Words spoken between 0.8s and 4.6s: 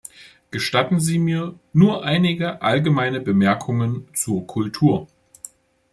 Sie mir nur einige allgemeine Bemerkungen zur